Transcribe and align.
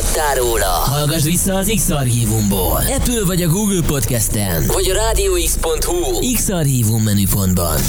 lemaradtál 0.00 0.34
róla? 0.34 0.66
Hallgass 0.66 1.22
vissza 1.22 1.54
az 1.54 1.72
X-Archívumból. 1.74 2.82
Apple 2.96 3.24
vagy 3.24 3.42
a 3.42 3.48
Google 3.48 3.80
Podcast-en. 3.86 4.66
Vagy 4.66 4.90
a 4.90 4.94
rádióx.hu 4.94 6.32
X-Archívum 6.34 7.02
menüpontban. 7.02 7.80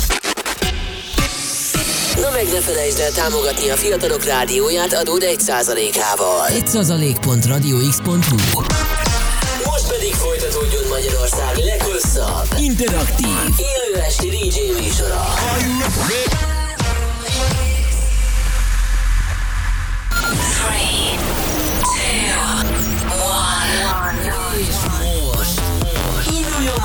Na 2.16 2.30
meg 2.34 2.48
ne 2.52 2.60
felejtsd 2.60 3.00
el 3.00 3.12
támogatni 3.12 3.70
a 3.70 3.76
fiatalok 3.76 4.24
rádióját 4.24 4.94
adód 4.94 5.24
1%-ával. 5.26 6.46
1%.radiox.hu 6.50 8.62
Most 9.66 9.88
pedig 9.88 10.14
folytatódjon 10.14 10.84
Magyarország 10.90 11.58
leghosszabb, 11.58 12.48
interaktív, 12.58 13.38
élő 13.58 14.02
esti 14.02 14.28
DJ 14.28 14.82
műsora. 14.82 15.24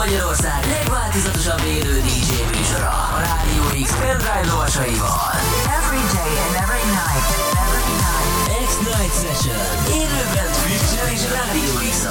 Magyarország 0.07 0.65
legváltozatosabb 0.67 1.63
élő 1.67 2.01
DJ 2.01 2.33
műsora 2.57 2.89
a 2.89 3.19
Rádió 3.27 3.85
X 3.85 3.91
pendrive 3.91 4.47
lovasaival. 4.51 5.21
Every 5.79 6.05
day 6.19 6.33
and 6.45 6.55
every 6.65 6.87
night. 7.01 7.27
Every 7.65 7.93
night. 8.05 8.67
X-Night 8.67 9.15
Session. 9.23 9.61
Élőben 10.01 10.49
Twitch-en 10.63 11.13
és 11.13 11.23
Rádió 11.37 11.73
x 11.91 12.05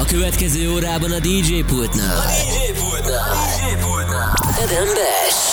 A 0.00 0.04
következő 0.04 0.72
órában 0.72 1.12
a 1.12 1.18
DJ 1.18 1.60
pultnál. 1.66 2.16
A 2.16 2.22
DJ 2.22 2.80
pultnál. 2.80 3.30
A 3.30 3.46
DJ 3.56 3.80
pultnál. 3.80 4.34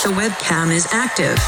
The 0.02 0.10
webcam 0.10 0.70
is 0.70 0.84
active. 0.84 1.40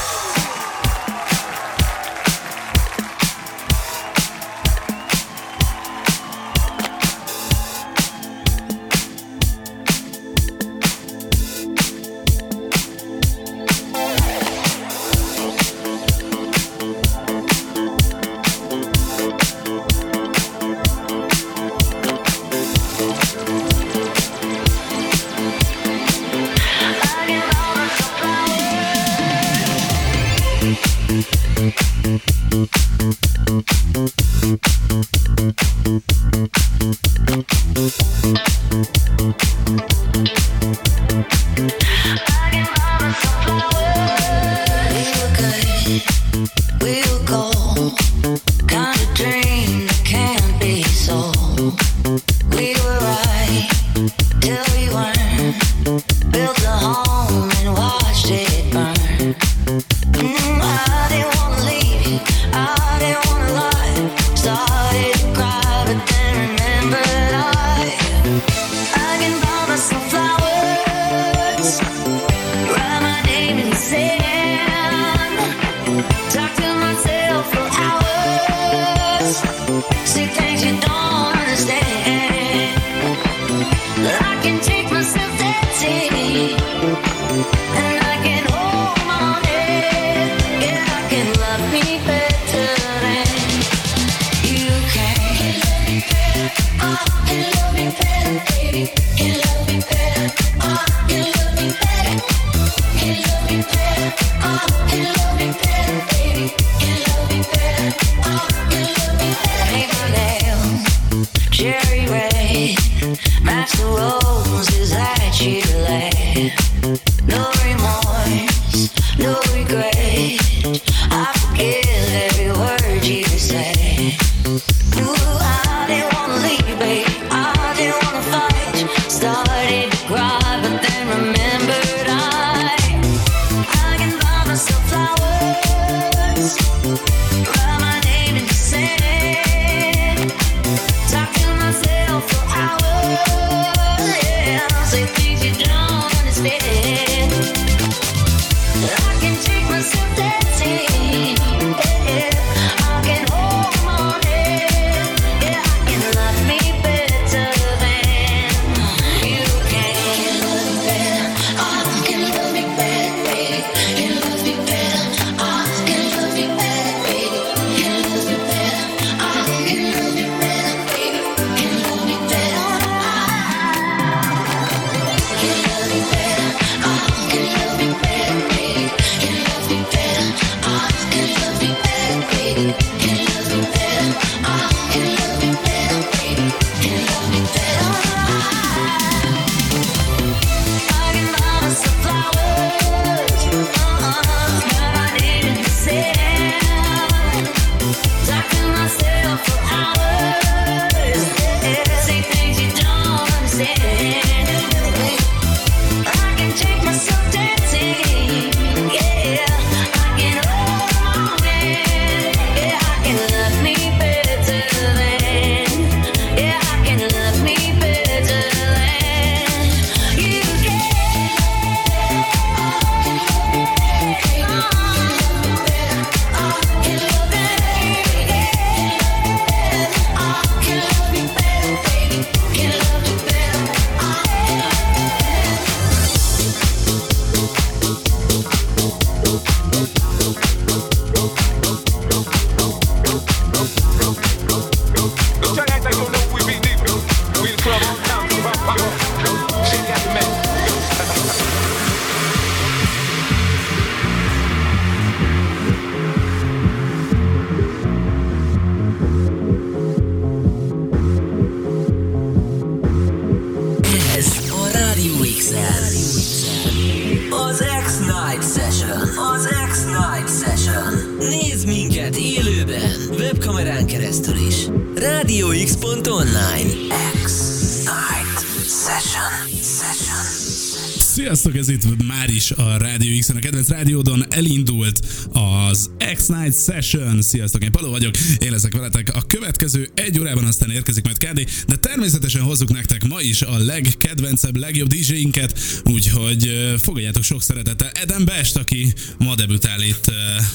Sziasztok, 281.48 281.76
ez 281.76 281.84
itt 281.84 282.06
már 282.06 282.30
is 282.30 282.50
a 282.50 282.76
Rádió 282.76 283.18
x 283.18 283.28
a 283.28 283.38
kedvenc 283.38 283.68
rádiódon 283.68 284.24
elindult 284.28 285.06
az 285.32 285.90
X-Night 286.14 286.62
Session. 286.64 287.22
Sziasztok, 287.22 287.62
én 287.62 287.70
Paló 287.70 287.90
vagyok, 287.90 288.14
én 288.38 288.50
leszek 288.50 288.72
veletek 288.72 289.14
a 289.14 289.22
következő 289.22 289.88
egy 289.94 290.18
órában, 290.18 290.44
aztán 290.44 290.70
érkezik 290.70 291.04
majd 291.04 291.18
Kádi, 291.18 291.46
de 291.66 291.76
természetesen 291.76 292.42
hozzuk 292.42 292.72
nektek 292.72 293.08
ma 293.08 293.20
is 293.20 293.42
a 293.42 293.58
legkedvencebb, 293.58 294.56
legjobb 294.56 294.88
DJ-inket, 294.88 295.60
úgyhogy 295.84 296.74
fogadjátok 296.82 297.22
sok 297.22 297.42
szeretettel 297.42 297.90
Eden 297.94 298.24
Best, 298.24 298.56
aki 298.56 298.92
ma 299.18 299.34
debütál 299.34 299.82
itt 299.82 300.12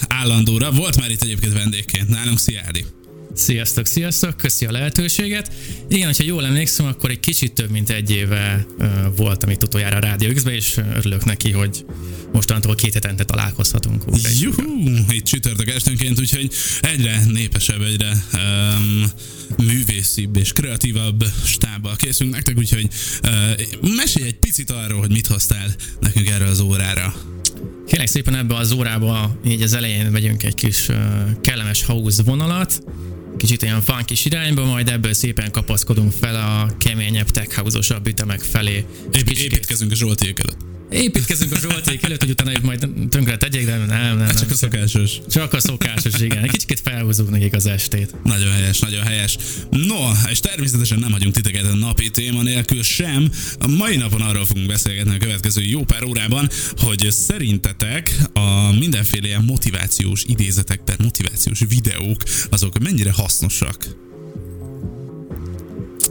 állandóra. 0.07 0.71
Volt 0.71 0.99
már 0.99 1.11
itt 1.11 1.21
egyébként 1.21 1.53
vendégként 1.53 2.09
nálunk, 2.09 2.39
szia 2.39 2.61
Ádi. 2.65 2.85
Sziasztok, 3.35 3.85
sziasztok, 3.85 4.37
köszi 4.37 4.65
a 4.65 4.71
lehetőséget. 4.71 5.51
Igen, 5.89 6.05
hogyha 6.05 6.23
jól 6.23 6.45
emlékszem, 6.45 6.85
akkor 6.85 7.09
egy 7.09 7.19
kicsit 7.19 7.53
több 7.53 7.69
mint 7.69 7.89
egy 7.89 8.11
éve 8.11 8.65
uh, 8.77 8.89
voltam 9.15 9.49
itt 9.49 9.63
utoljára 9.63 9.97
a 9.97 9.99
Rádió 9.99 10.33
x 10.33 10.43
és 10.45 10.79
örülök 10.95 11.25
neki, 11.25 11.51
hogy 11.51 11.85
mostantól 12.31 12.75
két 12.75 12.93
hetente 12.93 13.23
találkozhatunk. 13.23 14.03
Juhú, 14.39 14.89
itt 15.09 15.23
csütörtök 15.23 15.69
esténként, 15.69 16.19
úgyhogy 16.19 16.51
egyre 16.81 17.23
népesebb, 17.25 17.81
egyre 17.81 18.23
um, 18.33 19.03
művészibb 19.65 20.37
és 20.37 20.51
kreatívabb 20.51 21.25
stábbal 21.45 21.95
készülünk 21.95 22.35
nektek, 22.35 22.57
úgyhogy 22.57 22.87
uh, 23.23 23.95
mesélj 23.95 24.25
egy 24.25 24.39
picit 24.39 24.71
arról, 24.71 24.99
hogy 24.99 25.11
mit 25.11 25.27
hoztál 25.27 25.75
nekünk 25.99 26.29
erre 26.29 26.45
az 26.45 26.59
órára. 26.59 27.15
Kérlek 27.87 28.07
szépen 28.07 28.35
ebbe 28.35 28.55
az 28.55 28.71
órába 28.71 29.39
így 29.45 29.61
az 29.61 29.73
elején 29.73 30.11
vegyünk 30.11 30.43
egy 30.43 30.55
kis 30.55 30.87
uh, 30.89 30.95
kellemes 31.41 31.83
house 31.83 32.23
vonalat, 32.23 32.83
kicsit 33.37 33.63
olyan 33.63 33.81
funky 33.81 34.15
irányba, 34.23 34.65
majd 34.65 34.89
ebből 34.89 35.13
szépen 35.13 35.51
kapaszkodunk 35.51 36.11
fel 36.11 36.35
a 36.35 36.77
keményebb 36.77 37.29
tech 37.29 37.55
house-osabb 37.55 38.07
ütemek 38.07 38.39
felé. 38.41 38.85
És 39.11 39.19
Ép- 39.19 39.27
kicsikét- 39.27 39.51
építkezünk 39.51 39.91
a 39.91 39.95
Zsoltiék 39.95 40.39
előtt. 40.39 40.72
Építkezünk 40.93 41.51
a 41.51 41.59
Zsolték 41.59 42.03
előtt, 42.03 42.19
hogy 42.19 42.29
utána 42.29 42.51
ők 42.51 42.61
majd 42.61 42.87
tönkre 43.09 43.37
tegyék, 43.37 43.65
de 43.65 43.77
nem, 43.77 43.87
nem, 43.87 44.17
nem. 44.17 44.35
Csak 44.35 44.51
a 44.51 44.55
szokásos. 44.55 45.11
Csak 45.29 45.53
a 45.53 45.59
szokásos, 45.59 46.19
igen. 46.19 46.43
Egy 46.43 46.51
kicsit 46.51 46.79
felhúzunk 46.83 47.29
nekik 47.29 47.53
az 47.53 47.65
estét. 47.65 48.15
Nagyon 48.23 48.51
helyes, 48.51 48.79
nagyon 48.79 49.03
helyes. 49.03 49.37
No, 49.69 50.11
és 50.29 50.39
természetesen 50.39 50.99
nem 50.99 51.11
hagyunk 51.11 51.33
titeket 51.33 51.65
a 51.65 51.75
napi 51.75 52.09
téma 52.09 52.41
nélkül 52.41 52.83
sem. 52.83 53.31
A 53.59 53.67
mai 53.67 53.95
napon 53.95 54.21
arról 54.21 54.45
fogunk 54.45 54.67
beszélgetni 54.67 55.15
a 55.15 55.17
következő 55.17 55.61
jó 55.61 55.83
pár 55.83 56.03
órában, 56.03 56.49
hogy 56.77 57.07
szerintetek 57.11 58.15
a 58.33 58.71
mindenféle 58.79 59.27
ilyen 59.27 59.43
motivációs 59.43 60.23
idézetek, 60.27 60.81
per 60.83 60.95
motivációs 60.99 61.59
videók, 61.69 62.23
azok 62.49 62.79
mennyire 62.79 63.11
hasznosak? 63.11 64.11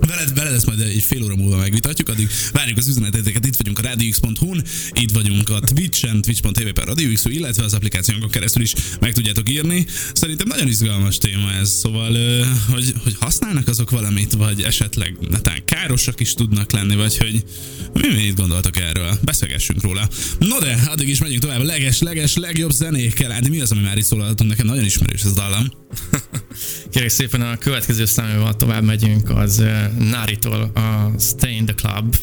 Veled, 0.00 0.34
veled 0.34 0.54
ezt 0.54 0.66
majd 0.66 0.80
egy 0.80 1.02
fél 1.02 1.22
óra 1.22 1.36
múlva 1.36 1.56
megvitatjuk, 1.56 2.08
addig 2.08 2.28
várjuk 2.52 2.78
az 2.78 2.88
üzeneteket, 2.88 3.46
itt 3.46 3.56
vagyunk 3.56 3.78
a 3.78 3.82
RadioX.hu-n, 3.82 4.62
itt 4.92 5.10
vagyunk 5.10 5.48
a 5.48 5.60
Twitch-en, 5.60 6.20
twitch.tv 6.20 6.68
per 6.68 6.86
RadioX, 6.86 7.24
illetve 7.24 7.64
az 7.64 7.74
applikációnkon 7.74 8.30
keresztül 8.30 8.62
is 8.62 8.72
meg 9.00 9.12
tudjátok 9.12 9.50
írni. 9.50 9.86
Szerintem 10.12 10.46
nagyon 10.46 10.68
izgalmas 10.68 11.18
téma 11.18 11.52
ez, 11.52 11.70
szóval, 11.70 12.16
hogy, 12.70 12.92
hogy 13.02 13.16
használnak 13.20 13.68
azok 13.68 13.90
valamit, 13.90 14.32
vagy 14.32 14.62
esetleg 14.62 15.16
netán 15.30 15.64
károsak 15.64 16.20
is 16.20 16.34
tudnak 16.34 16.72
lenni, 16.72 16.96
vagy 16.96 17.16
hogy 17.16 17.44
mi 17.92 18.14
mit 18.14 18.34
gondoltok 18.36 18.76
erről? 18.76 19.18
Beszélgessünk 19.24 19.82
róla. 19.82 20.08
No 20.38 20.58
de, 20.58 20.82
addig 20.90 21.08
is 21.08 21.20
megyünk 21.20 21.42
tovább 21.42 21.62
leges, 21.62 22.00
leges, 22.00 22.36
legjobb 22.36 22.70
zenékkel. 22.70 23.30
Hát 23.30 23.48
mi 23.48 23.60
az, 23.60 23.70
ami 23.70 23.80
már 23.80 23.96
itt 23.96 24.04
szólalhatunk? 24.04 24.50
Nekem 24.50 24.66
nagyon 24.66 24.84
ismerős 24.84 25.22
ez 25.22 25.30
a 25.30 25.34
dallam. 25.34 25.81
Kérlek 26.90 27.10
szépen 27.10 27.40
a 27.40 27.58
következő 27.58 28.04
számával 28.04 28.56
tovább 28.56 28.84
megyünk, 28.84 29.30
az 29.30 29.58
uh, 29.58 30.08
Naritól 30.10 30.70
a 30.74 31.18
Stay 31.18 31.54
in 31.54 31.64
the 31.64 31.74
Club, 31.74 32.16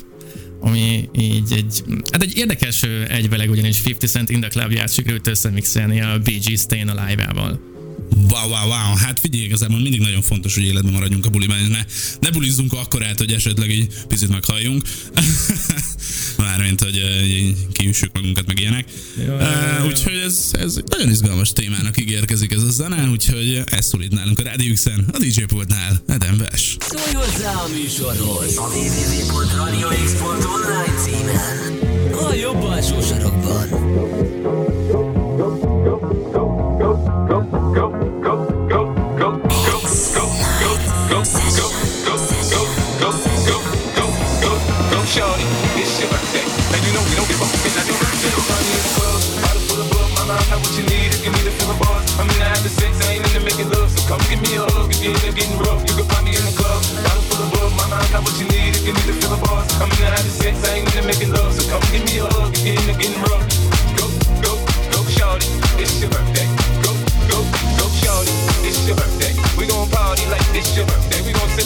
ami 0.60 1.10
így 1.14 1.54
egy, 1.54 1.84
hát 2.12 2.22
egy 2.22 2.38
érdekes 2.38 2.84
ö, 2.84 3.04
egyveleg, 3.04 3.50
ugyanis 3.50 3.82
50 3.86 4.10
Cent 4.10 4.30
in 4.30 4.40
the 4.40 4.50
Clubját 4.50 4.94
sikerült 4.94 5.28
összemixelni 5.28 6.02
a 6.02 6.20
BG 6.20 6.58
Stayin' 6.58 6.90
Alive-ával. 6.90 7.60
Wow, 8.30 8.50
wow, 8.50 8.68
wow. 8.68 8.96
Hát 8.96 9.20
figyelj, 9.20 9.44
igazából 9.44 9.80
mindig 9.80 10.00
nagyon 10.00 10.22
fontos, 10.22 10.54
hogy 10.54 10.64
életben 10.64 10.94
maradjunk 10.94 11.26
a 11.26 11.30
buliban, 11.30 11.58
ne, 11.70 11.80
ne 12.20 12.30
bulizzunk 12.30 12.74
akkor 12.74 13.06
át, 13.06 13.18
hogy 13.18 13.32
esetleg 13.32 13.70
így 13.70 13.94
picit 14.08 14.30
meghalljunk. 14.30 14.84
Mármint, 16.40 16.82
hogy 16.82 17.02
kiüssük 17.72 18.12
magunkat, 18.14 18.48
meg 18.48 18.60
ilyenek. 18.60 18.86
Uh, 19.18 19.86
úgyhogy 19.86 20.22
ez, 20.26 20.50
ez 20.52 20.74
egy 20.78 20.84
nagyon 20.88 21.10
izgalmas 21.10 21.54
témának 21.54 21.98
ígérkezik 21.98 22.52
ez 22.52 22.64
a 22.64 22.72
zene, 22.72 23.10
úgyhogy 23.12 23.62
ez 23.66 23.86
szól 23.86 24.04
itt 24.04 24.12
nálunk 24.12 24.40
a 24.40 24.44
Rádió 24.44 24.74
X-en, 24.74 25.06
a 25.14 25.18
DJ 25.18 25.44
pultnál, 25.44 26.02
Eden 26.08 26.38
Ves. 26.38 26.78
Szólj 26.80 27.14
hozzá 27.14 27.54
a 27.54 27.68
műsorhoz 27.68 28.58
a 28.58 28.62
www.radiox.online 28.62 30.94
címen. 31.04 31.78
A 32.30 32.34
jobb 32.34 32.64
alsó 32.64 33.02
sarokban. 33.02 33.68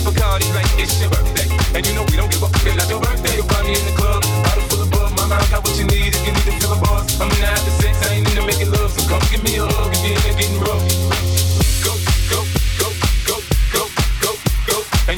Bacardi 0.04 0.54
like 0.54 0.68
it's 0.78 1.00
your 1.00 1.10
birthday. 1.10 1.48
A 1.48 1.78
And 1.78 1.88
you 1.88 1.94
know 1.96 2.04
we 2.12 2.18
don't 2.18 2.30
give 2.30 2.44
up, 2.44 2.52
it's 2.56 2.76
not 2.76 2.90
your 2.90 3.00
birthday. 3.00 3.36
You'll 3.38 3.48
find 3.48 3.68
me 3.68 3.74
in 3.74 3.86
the 3.86 3.96
club, 3.96 4.22
I 5.34 5.48
got 5.50 5.64
what 5.64 5.78
you 5.78 5.86
need 5.86 6.14
if 6.14 6.26
you 6.26 6.34
need 6.34 6.46
to 6.46 6.52
feel 6.60 6.74
a 6.74 6.80
buzz. 6.80 7.20
I'm 7.20 7.32
in 7.32 7.42
the 7.42 7.48
after 7.48 7.72
sex, 7.82 7.98
I 8.08 8.16
ain't 8.16 8.30
into 8.30 8.46
making 8.46 8.72
love, 8.72 8.92
so 8.92 9.08
come 9.10 9.22
give 9.32 9.44
me 9.44 9.58
a 9.58 9.66
hug 9.66 9.92
if 9.94 10.26
you're 10.26 10.36
getting 10.38 10.60
rough. 10.60 11.13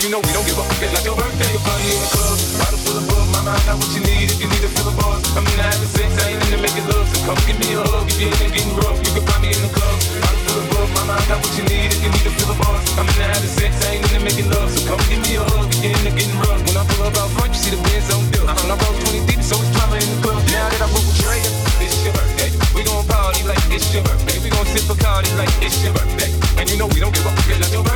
You 0.06 0.14
know 0.14 0.22
we 0.22 0.34
don't 0.38 0.46
give 0.46 0.62
up, 0.62 0.70
it's 0.78 0.94
not 0.94 1.02
your 1.02 1.18
birthday. 1.18 1.50
Find 1.66 1.82
me 1.82 1.98
in 1.98 2.02
the 2.06 2.10
club, 2.14 2.38
bottle 2.62 2.78
full 2.86 2.98
of 3.02 3.06
bug. 3.10 3.26
Mama, 3.34 3.58
I 3.58 3.62
got 3.66 3.82
what 3.82 3.90
you 3.98 4.06
need 4.06 4.30
if 4.30 4.38
you 4.38 4.46
need 4.46 4.62
to 4.62 4.70
feel 4.70 4.86
a 4.86 4.94
buzz. 4.94 5.26
I'm 5.34 5.42
in 5.42 5.58
the 5.58 5.90
sex, 5.90 6.14
I 6.22 6.38
ain't 6.38 6.46
into 6.46 6.62
making 6.62 6.86
love, 6.86 7.10
so 7.10 7.18
come 7.26 7.42
give 7.50 7.58
me 7.58 7.74
a 7.74 7.82
hug 7.82 8.06
if 8.06 8.22
you're 8.22 8.30
into 8.30 8.54
getting 8.54 8.78
rough. 8.78 9.02
You 9.02 9.12
can 9.18 9.26
find 9.26 9.42
me 9.42 9.50
in 9.50 9.62
the 9.66 9.72
club, 9.74 9.98
bottle 10.22 10.42
full 10.46 10.62
of 10.62 10.66
bug. 10.70 10.90
Mama, 10.94 11.14
I 11.18 11.24
got 11.26 11.42
what 11.42 11.54
you 11.58 11.66
need 11.66 11.90
if 11.90 12.00
you 12.06 12.10
need 12.14 12.22
to 12.22 12.34
feel 12.38 12.54
a 12.54 12.56
buzz. 12.62 12.86
I'm 13.02 13.10
in 13.10 13.18
the 13.18 13.50
sex, 13.50 13.72
I 13.82 13.98
ain't 13.98 14.06
into 14.06 14.22
making 14.22 14.48
love, 14.54 14.70
so 14.70 14.80
come 14.86 15.02
give 15.10 15.22
me 15.26 15.42
a 15.42 15.44
hug 15.58 15.74
if 15.74 15.82
you're 15.82 15.98
into 15.98 16.14
getting 16.14 16.38
rough. 16.38 16.62
When 16.70 16.78
I 16.78 16.84
pull 16.86 17.02
up 17.10 17.18
out 17.18 17.30
front, 17.34 17.50
you 17.58 17.60
see 17.66 17.74
the 17.74 17.82
Benz 17.82 18.06
on 18.14 18.22
dip. 18.30 18.46
Uh-huh. 18.46 18.62
I 18.62 18.78
roll 18.78 18.94
20 19.10 19.26
deep, 19.26 19.42
so 19.42 19.58
it's 19.58 19.74
drama 19.74 19.98
in 19.98 20.06
the 20.06 20.18
club. 20.22 20.38
Now 20.54 20.70
that 20.70 20.86
I 20.86 20.88
roll 20.94 21.02
with 21.02 21.18
Dre, 21.18 21.42
it's 21.82 21.98
your 22.06 22.14
birthday. 22.14 22.54
We 22.78 22.86
gon' 22.86 23.02
party 23.10 23.42
like 23.50 23.58
it's 23.74 23.90
your 23.90 24.06
birthday. 24.06 24.38
We 24.38 24.54
gon' 24.54 24.70
sip 24.70 24.86
Bacardi 24.86 25.34
like 25.34 25.50
it's 25.66 25.82
your 25.82 25.98
birthday. 25.98 26.30
And 26.62 26.70
you 26.70 26.78
know 26.78 26.86
we 26.94 27.02
don't 27.02 27.10
give 27.10 27.26
up, 27.26 27.34
it's 27.50 27.58
not 27.58 27.74
your 27.74 27.82
birthday 27.82 27.95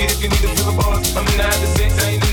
it 0.00 0.12
if 0.12 0.22
you 0.22 0.28
need 0.28 0.40
to 0.40 0.48
feel 0.48 0.70
the 0.70 0.82
bars. 0.82 1.16
I'm 1.16 1.26
in 1.26 1.36
the 1.36 1.44
opposite, 1.44 1.92
I 2.04 2.10
ain't 2.10 2.27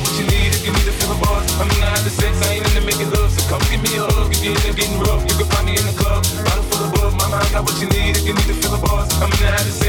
what 0.00 0.14
you 0.18 0.26
need 0.26 0.50
if 0.56 0.62
you 0.64 0.72
need 0.72 0.86
to 0.88 0.94
feel 0.96 1.12
the 1.12 1.18
buzz. 1.20 1.44
I'm 1.60 1.68
not 1.80 2.00
the 2.04 2.10
sex, 2.10 2.32
I 2.48 2.58
ain't 2.58 2.66
into 2.68 2.82
making 2.82 3.10
love. 3.12 3.30
So 3.32 3.40
come 3.48 3.62
give 3.68 3.82
me 3.84 3.96
a 3.96 4.04
hug 4.04 4.32
if 4.32 4.40
you 4.44 4.52
end 4.52 4.64
up 4.64 4.76
getting 4.76 4.98
rough. 5.00 5.22
You 5.28 5.34
can 5.36 5.48
find 5.52 5.66
me 5.66 5.74
in 5.76 5.86
the 5.86 5.96
club, 5.96 6.24
bottle 6.44 6.64
full 6.68 6.84
of 6.86 6.90
buzz. 6.94 7.12
My 7.20 7.28
mind 7.28 7.48
got 7.52 7.62
what 7.64 7.76
you 7.80 7.88
need 7.88 8.16
if 8.16 8.24
you 8.26 8.34
need 8.34 8.48
to 8.48 8.56
feel 8.56 8.72
the 8.72 8.82
buzz. 8.82 9.08
I'm 9.20 9.30
not 9.30 9.60
the 9.64 9.79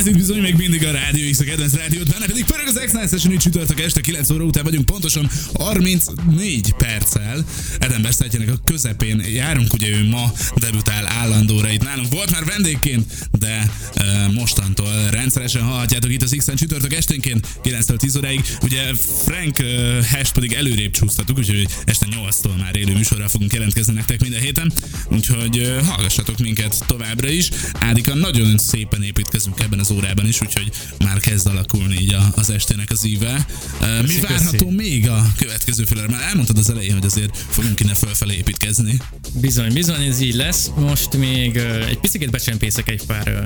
Ez 0.00 0.06
itt 0.06 0.16
bizony 0.16 0.40
még 0.40 0.54
mindig 0.54 0.84
a 0.84 0.90
Rádió 0.90 1.30
X, 1.30 1.40
a 1.40 1.44
kedvenc 1.44 1.74
rádiót, 1.74 2.08
benne 2.08 2.26
pedig 2.26 2.44
pörög 2.44 2.66
az 2.66 2.80
X-Night 2.84 3.08
Session, 3.08 3.32
így 3.32 3.38
csütörtök 3.38 3.80
este 3.80 4.00
9 4.00 4.30
óra 4.30 4.44
után 4.44 4.64
vagyunk 4.64 4.86
pontosan 4.86 5.30
34 5.52 6.72
perccel. 6.72 7.44
Edem 7.78 8.02
Beszteltjének 8.02 8.50
a 8.50 8.60
közepén 8.64 9.22
járunk, 9.34 9.72
ugye 9.72 9.88
ő 9.88 10.08
ma 10.08 10.32
debütál 10.56 11.04
hajlandóra 11.04 11.70
itt 11.70 11.82
nálunk. 11.82 12.12
Volt 12.12 12.30
már 12.30 12.44
vendégként, 12.44 13.28
de 13.38 13.70
e, 13.94 14.28
mostantól 14.34 15.10
rendszeresen 15.10 15.62
hallhatjátok 15.62 16.12
itt 16.12 16.22
az 16.22 16.34
X-en 16.36 16.56
csütörtök 16.56 16.94
esténként 16.94 17.46
9-től 17.62 17.96
10 17.96 18.16
óráig. 18.16 18.40
Ugye 18.62 18.82
Frank 19.24 19.58
e, 19.58 19.64
Hash 20.10 20.32
pedig 20.32 20.52
előrébb 20.52 20.92
csúsztatuk, 20.92 21.38
úgyhogy 21.38 21.66
este 21.84 22.06
8-tól 22.10 22.58
már 22.58 22.76
élő 22.76 22.92
műsorral 22.92 23.28
fogunk 23.28 23.52
jelentkezni 23.52 23.92
nektek 23.92 24.20
minden 24.20 24.40
héten. 24.40 24.72
Úgyhogy 25.08 25.58
e, 25.58 25.84
hallgassatok 25.84 26.38
minket 26.38 26.84
továbbra 26.86 27.28
is. 27.28 27.48
Ádika, 27.72 28.14
nagyon 28.14 28.58
szépen 28.58 29.02
építkezünk 29.02 29.60
ebben 29.60 29.78
az 29.78 29.89
órában 29.90 30.26
is, 30.26 30.40
úgyhogy 30.42 30.70
már 30.98 31.20
kezd 31.20 31.46
alakulni 31.46 32.00
így 32.00 32.16
az 32.34 32.50
estének 32.50 32.90
az 32.90 33.04
íve. 33.04 33.46
Mi 33.80 34.06
Köszi, 34.06 34.20
várható 34.20 34.50
köszi. 34.50 34.76
még 34.76 35.08
a 35.08 35.32
következő 35.36 35.84
félre? 35.84 36.08
Már 36.08 36.22
elmondtad 36.22 36.58
az 36.58 36.70
elején, 36.70 36.92
hogy 36.92 37.04
azért 37.04 37.36
fogunk 37.36 37.80
innen 37.80 37.94
fölfelé 37.94 38.34
építkezni. 38.36 39.00
Bizony, 39.32 39.72
bizony 39.72 40.02
ez 40.02 40.20
így 40.20 40.34
lesz. 40.34 40.70
Most 40.76 41.16
még 41.16 41.56
egy 41.88 41.98
picit 41.98 42.30
becsempészek 42.30 42.88
egy 42.88 43.06
pár 43.06 43.42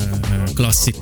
klasszik 0.55 0.97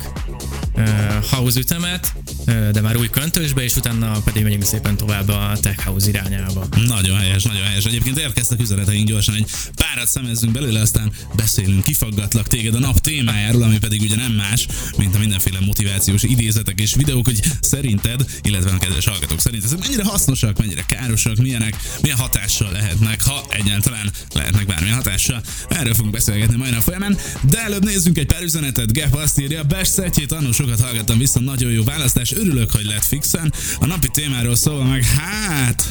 house 1.29 1.59
ütemet, 1.59 2.13
de 2.45 2.81
már 2.81 2.97
új 2.97 3.09
köntösbe, 3.09 3.63
és 3.63 3.75
utána 3.75 4.19
pedig 4.19 4.43
megyünk 4.43 4.63
szépen 4.63 4.97
tovább 4.97 5.29
a 5.29 5.57
tech 5.61 5.85
house 5.85 6.09
irányába. 6.09 6.67
Nagyon 6.87 7.17
helyes, 7.17 7.43
nagyon 7.43 7.63
helyes. 7.63 7.85
Egyébként 7.85 8.17
érkeztek 8.17 8.59
üzeneteink 8.59 9.07
gyorsan, 9.07 9.35
egy 9.35 9.49
párat 9.75 10.07
szemezzünk 10.07 10.51
belőle, 10.51 10.81
aztán 10.81 11.11
beszélünk, 11.35 11.83
kifaggatlak 11.83 12.47
téged 12.47 12.75
a 12.75 12.79
nap 12.79 12.99
témájáról, 12.99 13.63
ami 13.63 13.77
pedig 13.77 14.01
ugye 14.01 14.15
nem 14.15 14.31
más, 14.31 14.67
mint 14.97 15.15
a 15.15 15.19
mindenféle 15.33 15.65
motivációs 15.65 16.23
idézetek 16.23 16.79
és 16.79 16.93
videók, 16.93 17.25
hogy 17.25 17.39
szerinted, 17.61 18.25
illetve 18.41 18.71
a 18.71 18.77
kedves 18.77 19.05
hallgatók 19.05 19.41
szerint 19.41 19.63
ezek 19.63 19.79
mennyire 19.79 20.03
hasznosak, 20.03 20.57
mennyire 20.57 20.83
károsak, 20.87 21.35
milyenek, 21.35 21.75
milyen 22.01 22.17
hatással 22.17 22.71
lehetnek, 22.71 23.23
ha 23.23 23.45
egyáltalán 23.49 24.11
lehetnek 24.33 24.65
bármilyen 24.65 24.95
hatással. 24.95 25.41
Erről 25.69 25.93
fogunk 25.93 26.13
beszélgetni 26.13 26.55
mai 26.55 26.69
nap 26.69 26.81
folyamán, 26.81 27.17
de 27.41 27.59
előbb 27.59 27.85
nézzünk 27.85 28.17
egy 28.17 28.25
pár 28.25 28.41
üzenetet. 28.41 28.91
Gep 28.91 29.15
azt 29.15 29.39
írja, 29.39 29.63
best 29.63 29.91
szetjét 29.91 30.31
annó 30.31 30.51
sokat 30.51 30.81
hallgattam 30.81 31.17
vissza, 31.17 31.39
nagyon 31.39 31.71
jó 31.71 31.83
választás, 31.83 32.31
örülök, 32.31 32.71
hogy 32.71 32.85
lett 32.85 33.05
fixen. 33.05 33.53
A 33.79 33.85
napi 33.85 34.07
témáról 34.07 34.55
szólva 34.55 34.83
meg, 34.83 35.03
hát, 35.03 35.83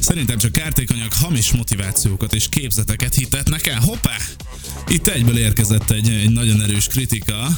Szerintem 0.00 0.38
csak 0.38 0.52
kártékonyak 0.52 1.12
hamis 1.12 1.52
motivációkat 1.52 2.34
és 2.34 2.48
képzeteket 2.48 3.14
hitetnek 3.14 3.66
el. 3.66 3.80
Hoppá! 3.80 4.16
Itt 4.88 5.08
egyből 5.08 5.38
érkezett 5.38 5.90
egy, 5.90 6.08
egy 6.08 6.30
nagyon 6.30 6.62
erős 6.62 6.86
kritika. 6.86 7.48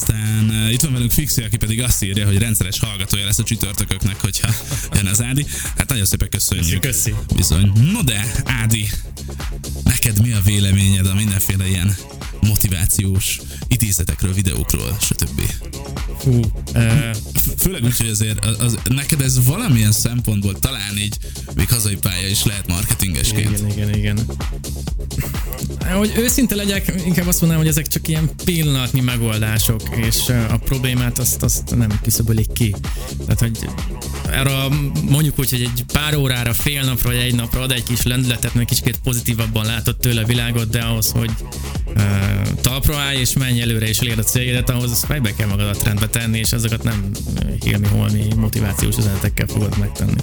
Aztán 0.00 0.48
uh, 0.48 0.72
itt 0.72 0.80
van 0.80 0.92
velünk 0.92 1.10
Fixi, 1.10 1.42
aki 1.42 1.56
pedig 1.56 1.82
azt 1.82 2.02
írja, 2.02 2.26
hogy 2.26 2.38
rendszeres 2.38 2.78
hallgatója 2.78 3.24
lesz 3.24 3.38
a 3.38 3.42
csütörtököknek, 3.42 4.20
hogyha 4.20 4.54
jön 4.92 5.06
az 5.06 5.22
Ádi. 5.22 5.46
Hát 5.76 5.88
nagyon 5.88 6.04
szépen 6.04 6.28
köszönjük. 6.28 6.80
Köszi. 6.80 7.14
Bizony. 7.34 7.72
No 7.92 8.02
de, 8.02 8.32
Ádi, 8.44 8.88
neked 9.84 10.22
mi 10.22 10.32
a 10.32 10.40
véleményed 10.44 11.06
a 11.06 11.14
mindenféle 11.14 11.68
ilyen 11.68 11.96
motivációs 12.40 13.40
idézetekről, 13.68 14.32
videókról, 14.32 14.96
stb. 15.00 15.40
Fú, 16.18 16.40
F- 17.34 17.54
Főleg 17.60 17.84
úgy, 17.84 17.96
hogy 17.96 18.08
azért 18.08 18.44
az, 18.44 18.56
az, 18.60 18.78
neked 18.88 19.20
ez 19.20 19.44
valamilyen 19.44 19.92
szempontból 19.92 20.58
talán 20.58 20.96
így 20.96 21.16
még 21.54 21.68
hazai 21.68 21.96
pálya 21.96 22.28
is 22.28 22.44
lehet 22.44 22.66
marketingesként. 22.66 23.58
Igen, 23.58 23.70
igen, 23.70 23.94
igen. 23.94 24.18
Hogy 25.96 26.12
őszinte 26.16 26.54
legyek, 26.54 26.92
inkább 27.04 27.26
azt 27.26 27.40
mondanám, 27.40 27.62
hogy 27.64 27.72
ezek 27.72 27.86
csak 27.86 28.08
ilyen 28.08 28.30
pillanatnyi 28.44 29.00
megoldások, 29.00 29.82
és 29.96 30.28
a 30.28 30.56
problémát 30.56 31.18
azt, 31.18 31.42
azt 31.42 31.76
nem 31.76 32.00
küszöbölik 32.02 32.52
ki. 32.52 32.74
Tehát, 33.18 33.40
hogy 33.40 33.68
erre 34.30 34.50
mondjuk 35.08 35.38
úgy, 35.38 35.50
hogy 35.50 35.62
egy 35.62 35.84
pár 35.92 36.16
órára, 36.16 36.52
fél 36.52 36.84
napra, 36.84 37.08
vagy 37.08 37.18
egy 37.18 37.34
napra 37.34 37.60
ad 37.60 37.72
egy 37.72 37.82
kis 37.82 38.02
lendületet, 38.02 38.54
meg 38.54 38.64
kicsit 38.64 39.00
pozitívabban 39.02 39.64
látod 39.64 39.96
tőle 39.96 40.20
a 40.20 40.26
világot, 40.26 40.68
de 40.68 40.80
ahhoz, 40.80 41.10
hogy 41.10 41.30
uh, 41.86 42.02
talpra 42.60 42.96
állj 42.96 43.18
és 43.18 43.32
menj 43.32 43.60
előre 43.60 43.88
és 43.88 43.98
elérd 43.98 44.18
a 44.18 44.22
céljedet, 44.22 44.70
ahhoz 44.70 45.04
fejbe 45.04 45.34
kell 45.34 45.48
magadat 45.48 45.82
rendbe 45.82 46.06
tenni, 46.06 46.38
és 46.38 46.52
ezeket 46.52 46.82
nem 46.82 47.10
hilmi-holmi 47.64 48.26
motivációs 48.36 48.96
üzenetekkel 48.96 49.46
fogod 49.46 49.78
megtenni. 49.78 50.20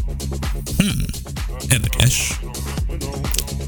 Érdekes. 1.69 2.39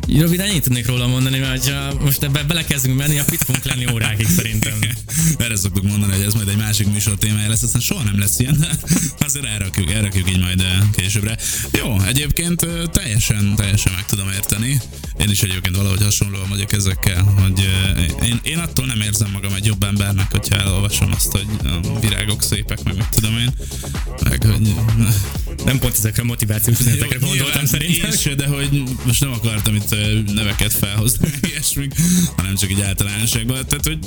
Röviden 0.07 0.47
ennyit 0.49 0.63
tudnék 0.63 0.87
róla 0.87 1.07
mondani, 1.07 1.39
mert 1.39 1.69
ha 1.69 1.93
most 1.99 2.23
ebbe 2.23 2.43
belekezdünk 2.43 2.97
menni, 2.97 3.19
akkor 3.19 3.33
itt 3.33 3.43
fogunk 3.43 3.65
lenni 3.65 3.91
órákig 3.91 4.27
szerintem. 4.27 4.79
Erre 5.37 5.55
szoktuk 5.55 5.83
mondani, 5.83 6.11
hogy 6.13 6.21
ez 6.21 6.33
majd 6.33 6.47
egy 6.47 6.57
másik 6.57 6.87
műsor 6.87 7.17
témája 7.17 7.49
lesz, 7.49 7.63
aztán 7.63 7.81
soha 7.81 8.03
nem 8.03 8.19
lesz 8.19 8.39
ilyen, 8.39 8.67
azért 9.27 9.45
elrakjuk, 9.45 9.91
elrakjuk 9.91 10.29
így 10.29 10.39
majd 10.39 10.59
eh, 10.59 10.77
későbbre. 10.95 11.37
Jó, 11.71 12.01
egyébként 12.01 12.63
eh, 12.63 12.69
teljesen, 12.91 13.55
teljesen 13.55 13.93
meg 13.93 14.05
tudom 14.05 14.27
érteni. 14.29 14.81
Én 15.19 15.29
is 15.29 15.41
egyébként 15.41 15.75
valahogy 15.75 16.03
hasonlóan 16.03 16.49
vagyok 16.49 16.71
ezekkel, 16.71 17.21
hogy 17.23 17.69
eh, 17.85 18.27
én, 18.27 18.39
én 18.43 18.57
attól 18.57 18.85
nem 18.85 19.01
érzem 19.01 19.31
magam 19.31 19.53
egy 19.53 19.65
jobb 19.65 19.83
embernek, 19.83 20.31
hogyha 20.31 20.57
elolvasom 20.57 21.11
azt, 21.15 21.31
hogy 21.31 21.47
a 21.63 21.99
virágok 21.99 22.43
szépek, 22.43 22.83
meg 22.83 22.95
mit 22.95 23.09
tudom 23.09 23.37
én, 23.37 23.53
meg 24.23 24.43
hogy 24.43 24.75
Nem 25.65 25.79
pont 25.79 25.97
ezekre 25.97 26.21
a 26.21 26.25
motivációs 26.25 26.79
üzenetekre 26.79 27.17
gondoltam 27.17 27.65
szerintem. 27.65 28.11
Én 28.11 28.17
se, 28.17 28.35
de 28.35 28.47
hogy 28.47 28.83
most 29.05 29.21
nem 29.21 29.31
akartam 29.31 29.75
itt 29.75 29.95
neveket 30.33 30.73
felhozni, 30.73 31.29
ilyesmik, 31.49 31.93
hanem 32.35 32.55
csak 32.55 32.71
így 32.71 32.81
általánosságban. 32.81 33.65
Tehát, 33.67 33.85
hogy 33.85 33.99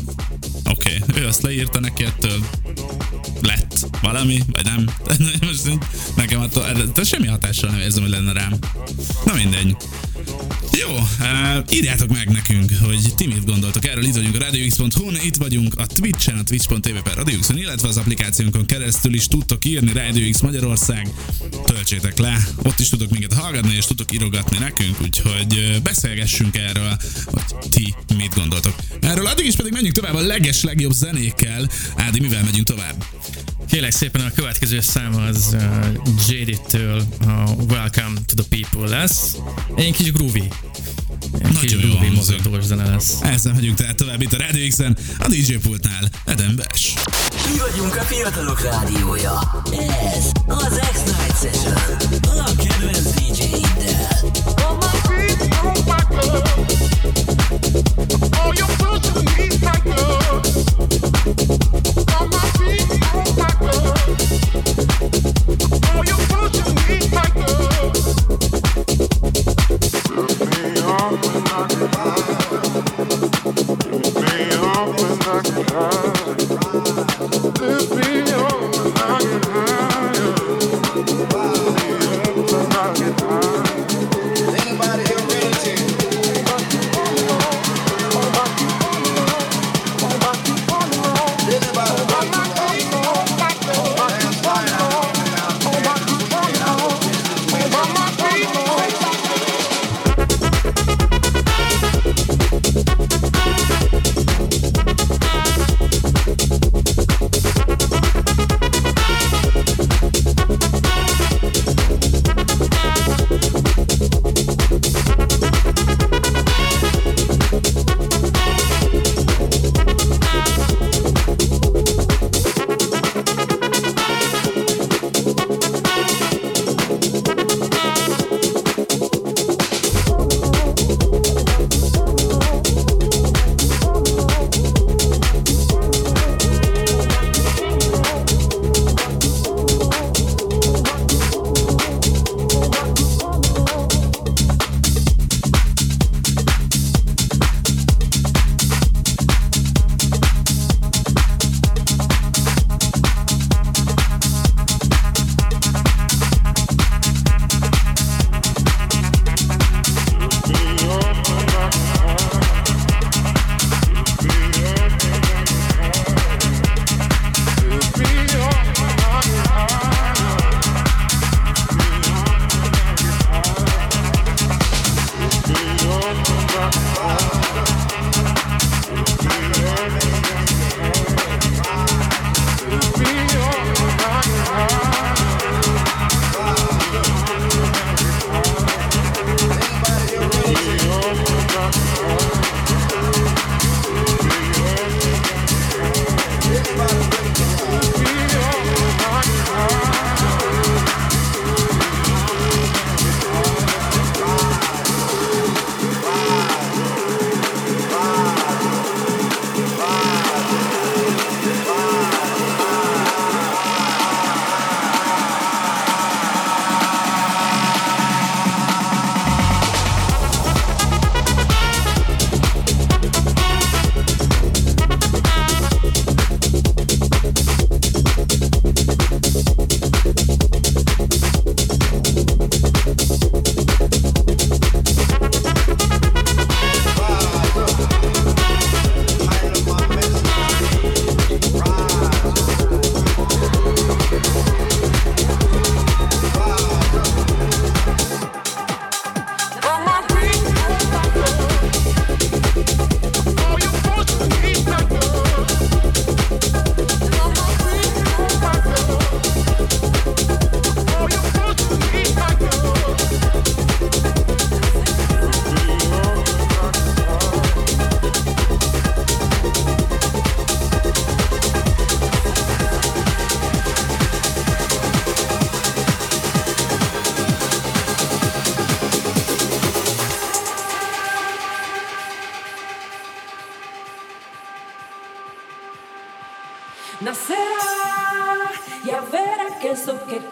oké, 0.64 0.97
okay, 1.03 1.22
ő 1.22 1.26
azt 1.26 1.43
leírta 1.43 1.80
neki 1.80 2.05
ettől 2.05 2.45
lett 3.41 3.86
valami, 4.03 4.43
vagy 4.53 4.64
nem. 4.64 4.88
Most 5.47 5.78
nekem 6.16 6.41
attól, 6.41 6.62
tehát 6.72 7.07
semmi 7.07 7.26
hatással 7.26 7.70
nem 7.70 7.80
érzem, 7.80 8.03
hogy 8.03 8.11
lenne 8.11 8.32
rám. 8.32 8.59
Na 9.24 9.34
mindegy. 9.34 9.76
Jó, 10.72 10.95
uh, 10.97 11.64
írjátok 11.70 12.09
meg 12.09 12.30
nekünk, 12.30 12.72
hogy 12.84 13.14
ti 13.16 13.26
mit 13.26 13.45
gondoltok 13.45 13.86
erről. 13.86 14.05
Itt 14.05 14.14
vagyunk 14.14 14.34
a 14.34 14.38
RadioX.hu-n, 14.38 15.18
itt 15.22 15.36
vagyunk 15.36 15.74
a 15.78 15.86
Twitch-en, 15.86 16.38
a 16.38 16.43
twitch.tv 16.43 16.99
per 17.03 17.14
RadioX-on, 17.16 17.59
illetve 17.59 17.88
az 17.88 17.97
applikációnkon 17.97 18.66
keresztül 18.66 19.14
is 19.14 19.26
tudtok 19.26 19.64
írni 19.64 19.93
Radio 19.93 20.30
X 20.30 20.41
Magyarország. 20.41 21.09
Töltsétek 21.64 22.18
le, 22.18 22.47
ott 22.62 22.78
is 22.78 22.88
tudok 22.88 23.11
minket 23.11 23.32
hallgatni, 23.32 23.74
és 23.74 23.84
tudtok 23.84 24.12
írogatni 24.12 24.59
nekünk, 24.59 25.01
úgyhogy 25.01 25.80
beszélgessünk 25.83 26.57
erről, 26.57 26.97
hogy 27.24 27.68
ti 27.70 27.95
mit 28.16 28.35
gondoltok. 28.35 28.74
Erről 29.01 29.26
addig 29.26 29.47
is 29.47 29.57
pedig 29.57 29.72
menjünk 29.72 29.95
tovább 29.95 30.14
a 30.14 30.20
leges 30.20 30.62
legjobb 30.62 30.93
zenékkel. 30.93 31.68
Ádi, 31.97 32.20
mivel 32.20 32.45
megyünk 32.45 32.66
tovább? 32.66 33.05
Kérlek 33.70 33.91
szépen 33.91 34.20
a 34.20 34.31
következő 34.35 34.81
szám 34.81 35.16
az 35.16 35.49
uh, 35.53 35.87
JD-től 36.28 37.03
a 37.20 37.51
Welcome 37.68 38.18
to 38.26 38.35
the 38.43 38.45
People 38.49 38.99
lesz. 38.99 39.37
Egy 39.76 39.93
kis 39.97 40.12
groovy. 40.12 40.49
Egy 41.39 41.59
kis 41.59 41.72
Nagyon 41.72 42.05
jó 42.05 42.14
mozgatós 42.14 42.64
zene 42.64 42.89
lesz. 42.91 43.20
Ezzel 43.20 43.55
megyünk 43.55 43.76
tehát 43.76 43.97
tovább 43.97 44.22
itt 44.22 44.33
a 44.33 44.37
Radio 44.39 44.68
X-en, 44.68 44.97
a 45.18 45.28
DJ 45.28 45.55
pultnál, 45.55 46.09
Eden 46.24 46.57
Bes. 46.57 46.95
Mi 47.53 47.59
vagyunk 47.59 47.97
a 47.97 48.03
fiatalok 48.03 48.62
rádiója. 48.62 49.62
Ez 50.14 50.24
az 50.47 50.81
X-Night 50.93 51.41
Session. 51.41 51.74
A 52.22 52.55
kedvenc 52.57 53.14
DJ-iddel. 53.14 54.80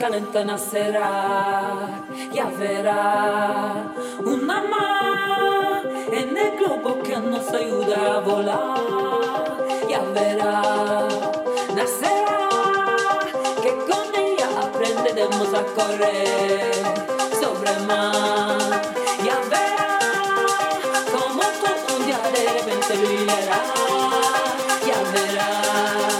Calenta 0.08 0.42
nacerá, 0.42 2.00
ya 2.32 2.46
verá 2.58 3.84
una 4.24 4.62
más 4.62 5.84
en 6.10 6.34
el 6.34 6.56
globo 6.56 7.02
que 7.02 7.14
nos 7.18 7.46
ayuda 7.52 8.16
a 8.16 8.20
volar, 8.20 9.58
ya 9.86 10.00
verá, 10.14 10.62
nacerá, 11.76 12.38
que 13.62 13.70
con 13.88 14.06
ella 14.16 14.48
aprenderemos 14.62 15.52
a 15.52 15.62
correr 15.76 16.72
sobre 17.38 17.70
el 17.70 17.86
mar, 17.86 18.80
ya 19.26 19.36
verá, 19.52 19.98
como 21.12 21.42
todo 21.62 21.96
un 21.98 22.06
día 22.06 22.20
de 22.34 22.44
repente 22.54 22.96
brillará, 22.96 23.62
ya 24.86 24.98
verá. 25.12 26.17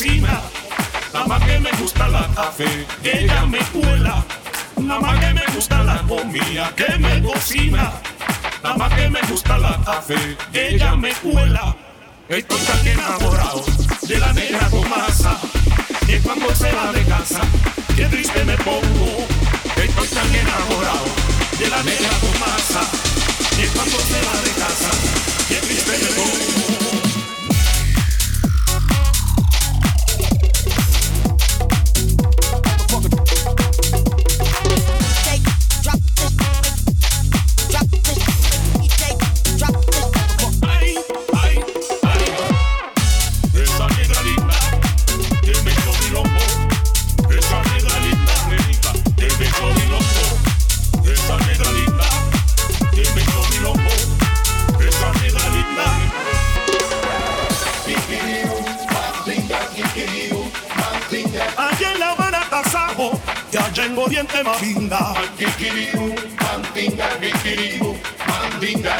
Nada 0.00 1.26
más 1.26 1.42
que 1.44 1.58
me 1.58 1.70
gusta 1.72 2.08
la 2.08 2.26
café, 2.34 2.86
ella 3.04 3.44
me 3.44 3.58
cuela. 3.58 4.24
Nada 4.78 5.00
más 5.00 5.20
que 5.20 5.34
me 5.34 5.42
gusta 5.54 5.84
la 5.84 5.98
comida, 6.08 6.72
que 6.74 6.96
me 6.96 7.22
cocina. 7.22 7.92
Nada 8.62 8.76
más 8.76 8.94
que 8.94 9.10
me 9.10 9.20
gusta 9.28 9.58
la 9.58 9.78
café, 9.84 10.38
ella 10.54 10.96
me 10.96 11.12
cuela. 11.16 11.76
Estoy 12.30 12.60
tan 12.60 12.88
enamorado 12.88 13.62
de 14.08 14.18
la 14.18 14.32
negra 14.32 14.70
Tomasa, 14.70 15.38
que 16.06 16.18
cuando 16.20 16.54
se 16.54 16.64
de 16.64 17.04
casa, 17.04 17.40
qué 17.94 18.06
triste 18.06 18.42
me 18.44 18.56
pongo. 18.56 19.26
Estoy 19.76 20.08
tan 20.08 20.34
enamorado 20.34 21.04
de 21.58 21.68
la 21.68 21.82
negra 21.82 22.08
Tomasa, 22.20 22.80
que 23.54 23.66
cuando 23.66 23.98
se 23.98 24.20
va 24.22 24.40
de 24.44 25.19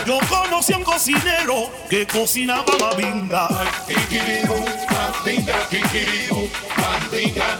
Yo 0.06 0.18
conocí 0.28 0.72
a 0.72 0.78
un 0.78 0.84
cocinero 0.84 1.70
que 1.88 2.06
cocinaba 2.06 2.64
mavinga. 2.78 3.48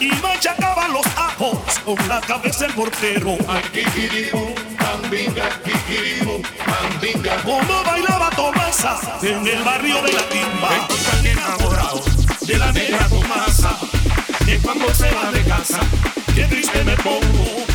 Y 0.01 0.09
machacaba 0.22 0.89
los 0.89 1.07
ajos 1.07 1.59
con 1.85 2.09
la 2.09 2.20
cabeza 2.20 2.66
el 2.66 2.74
mortero. 2.74 3.37
Como 7.45 7.85
bailaba 7.85 8.31
Tomasa 8.31 9.01
en 9.22 9.47
el 9.47 9.62
barrio 9.62 10.03
de 10.03 10.12
la 10.12 10.22
timba. 10.28 10.76
Estoy 10.76 10.99
tan 10.99 11.26
enamorado 11.26 12.03
de 12.41 12.59
la 12.59 12.72
negra 12.72 13.09
Tomasa. 13.09 13.78
Que 14.45 14.59
cuando 14.59 14.93
se 14.95 15.11
va 15.11 15.31
de 15.31 15.45
casa, 15.45 15.81
qué 16.35 16.45
triste 16.45 16.83
me 16.85 16.97
pongo. 16.97 17.70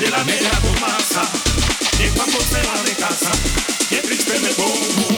De 0.00 0.10
la 0.10 0.24
negra 0.24 0.50
Tomasa. 0.60 1.22
Que 1.96 2.08
cuando 2.10 2.40
se 2.40 2.60
va 2.66 2.82
de 2.82 2.92
casa, 2.96 3.30
qué 3.88 3.98
triste 3.98 4.36
me 4.40 4.48
pongo. 4.48 5.11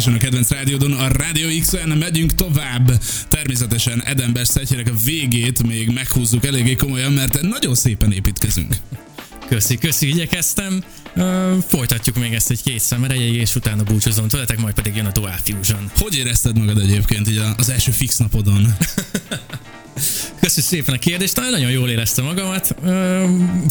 Session 0.00 0.18
a 0.18 0.22
kedvenc 0.22 0.50
rádiódon. 0.50 0.92
A 0.92 1.08
Radio 1.08 1.60
X-en 1.60 1.88
megyünk 1.88 2.34
tovább. 2.34 2.92
Természetesen 3.28 4.02
Edember 4.04 4.46
szetjének 4.46 4.88
a 4.88 4.96
végét 5.04 5.66
még 5.66 5.90
meghúzzuk 5.90 6.44
eléggé 6.44 6.74
komolyan, 6.74 7.12
mert 7.12 7.40
nagyon 7.40 7.74
szépen 7.74 8.12
építkezünk. 8.12 8.76
Köszi, 9.48 9.78
köszi, 9.78 10.08
igyekeztem. 10.08 10.84
Ö, 11.14 11.56
folytatjuk 11.68 12.16
még 12.16 12.32
ezt 12.32 12.50
egy 12.50 12.62
két 12.62 12.80
szem 12.80 13.04
erejéig, 13.04 13.34
és 13.34 13.54
utána 13.54 13.82
búcsúzom 13.82 14.28
tőletek, 14.28 14.58
majd 14.58 14.74
pedig 14.74 14.96
jön 14.96 15.06
a 15.06 15.12
Dual 15.12 15.38
Fusion. 15.44 15.90
Hogy 15.98 16.16
érezted 16.16 16.58
magad 16.58 16.78
egyébként 16.78 17.28
így 17.28 17.42
az 17.56 17.68
első 17.70 17.90
fix 17.90 18.16
napodon? 18.16 18.66
Köszi 20.54 20.62
szépen 20.68 20.94
a 20.94 20.98
kérdést, 20.98 21.36
nagyon, 21.36 21.52
nagyon 21.52 21.70
jól 21.70 21.88
éreztem 21.88 22.24
magamat. 22.24 22.74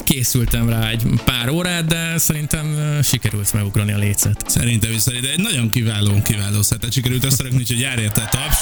Készültem 0.04 0.70
rá 0.70 0.90
egy 0.90 1.04
pár 1.26 1.50
órát, 1.50 1.86
de 1.86 2.18
szerintem 2.18 2.76
sikerült 3.04 3.54
megugrani 3.54 3.92
a 3.92 3.98
lécet. 3.98 4.44
Szerintem 4.48 4.92
is 4.92 5.02
szerintem 5.02 5.32
egy 5.32 5.40
nagyon 5.40 5.70
kiváló, 5.70 6.22
kiváló 6.22 6.62
szetet 6.62 6.92
sikerült 6.92 7.24
összerakni, 7.24 7.58
úgyhogy 7.58 7.80
jár 7.80 8.00
érte 8.00 8.28
taps 8.32 8.58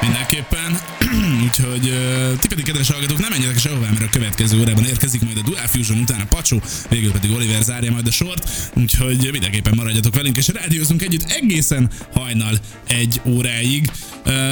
mindenképpen. 0.00 0.78
úgyhogy 1.46 1.92
ti 2.40 2.48
pedig, 2.48 2.64
kedves 2.64 2.90
hallgatók, 2.90 3.18
nem 3.18 3.30
menjetek 3.30 3.58
sehová, 3.58 3.88
mert 3.88 4.02
a 4.02 4.08
következő 4.10 4.60
órában 4.60 4.84
érkezik 4.84 5.22
majd 5.22 5.36
a 5.36 5.42
Dual 5.42 5.66
Fusion, 5.66 5.98
utána 5.98 6.24
Pacsó, 6.24 6.62
végül 6.88 7.12
pedig 7.12 7.30
Oliver 7.30 7.62
zárja 7.62 7.90
majd 7.92 8.06
a 8.06 8.10
sort, 8.10 8.50
úgyhogy 8.76 9.28
mindenképpen 9.32 9.74
maradjatok 9.76 10.14
velünk, 10.14 10.36
és 10.36 10.48
rádiózunk 10.48 11.02
együtt 11.02 11.30
egészen 11.30 11.90
hajnal 12.12 12.58
egy 12.88 13.20
óráig. 13.26 13.90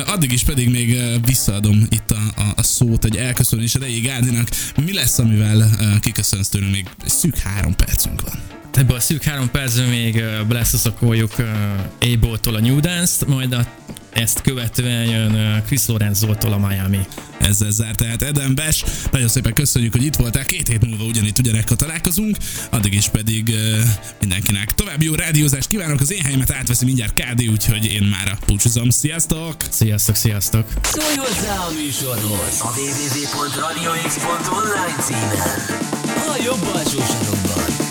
Addig 0.06 0.32
is 0.32 0.44
pedig 0.44 0.68
még 0.68 0.96
visszaadom 1.26 1.86
itt 1.90 2.10
a, 2.10 2.40
a, 2.40 2.52
a 2.56 2.62
szót 2.62 3.04
egy 3.08 3.16
elköszönés 3.16 3.74
erejéig 3.74 4.04
Gádinak. 4.04 4.48
Mi 4.84 4.92
lesz, 4.92 5.18
amivel 5.18 5.70
kiköszönsz 6.00 6.48
tőlünk? 6.48 6.72
Még 6.72 6.86
szűk 7.06 7.38
három 7.38 7.74
percünk 7.74 8.20
van. 8.20 8.42
Ebből 8.72 8.96
a 8.96 9.00
szűk 9.00 9.22
három 9.22 9.50
percben 9.50 9.88
még 9.88 10.22
beleszaszakoljuk 10.48 11.34
A-Ball-tól 12.00 12.54
a 12.54 12.60
New 12.60 12.80
Dance-t, 12.80 13.26
majd 13.26 13.52
a, 13.52 13.66
ezt 14.12 14.40
követően 14.40 15.04
jön 15.04 15.62
Chris 15.66 15.86
Lorenzo-tól 15.86 16.52
a 16.52 16.58
Miami. 16.58 16.98
Ezzel 17.38 17.70
zárt 17.70 17.96
tehát 17.96 18.22
Eden 18.22 18.54
Bes. 18.54 18.84
Nagyon 19.10 19.28
szépen 19.28 19.52
köszönjük, 19.52 19.92
hogy 19.92 20.04
itt 20.04 20.16
voltál. 20.16 20.44
Két 20.44 20.68
hét 20.68 20.86
múlva 20.86 21.04
ugyanitt 21.04 21.38
ugyanekkor 21.38 21.76
találkozunk. 21.76 22.36
Addig 22.70 22.94
is 22.94 23.08
pedig 23.08 23.48
uh, 23.48 23.78
mindenkinek 24.20 24.74
további 24.74 25.04
jó 25.04 25.14
rádiózást 25.14 25.68
kívánok. 25.68 26.00
Az 26.00 26.12
én 26.12 26.22
helyemet 26.22 26.52
átveszi 26.52 26.84
mindjárt 26.84 27.20
KD, 27.20 27.48
úgyhogy 27.48 27.84
én 27.84 28.02
már 28.02 28.28
a 28.28 28.38
búcsúzom. 28.46 28.90
Sziasztok! 28.90 29.56
Sziasztok, 29.70 30.14
sziasztok! 30.14 30.66
Szólj 30.82 31.16
hozzá 31.16 31.56
a 31.56 31.70
műsorhoz 31.82 32.60
a 32.60 32.72
www.radiox.online 32.78 34.96
címen. 35.00 35.38
A 36.28 36.36
jobb 36.44 36.64
alsó 36.74 36.98
sarokban. 36.98 37.87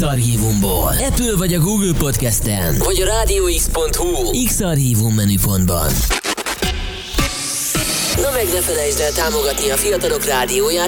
X-Archívumból. 0.00 0.92
Apple 1.08 1.36
vagy 1.36 1.54
a 1.54 1.58
Google 1.58 1.92
Podcast-en, 1.98 2.78
vagy 2.78 3.00
a 3.00 3.04
rádióx.hu 3.04 4.44
X-Archívum 4.46 5.14
menüpontban. 5.14 5.90
Na 8.16 8.30
meg 8.30 8.46
ne 8.52 8.60
felejtsd 8.60 9.00
el 9.00 9.12
támogatni 9.12 9.70
a 9.70 9.76
fiatalok 9.76 10.24
rádióját 10.24 10.78